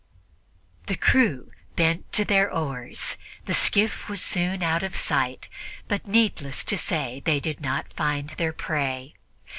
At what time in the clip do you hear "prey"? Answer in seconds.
8.51-9.13